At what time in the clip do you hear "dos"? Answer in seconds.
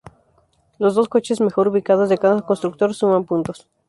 0.95-1.07